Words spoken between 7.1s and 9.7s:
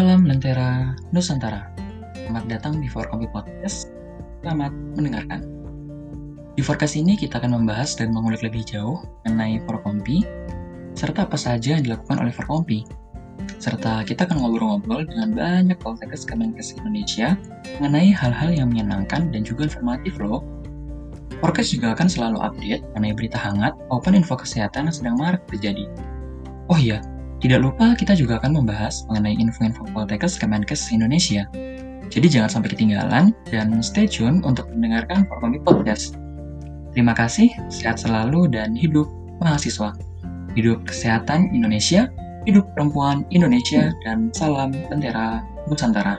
kita akan membahas dan mengulik lebih jauh mengenai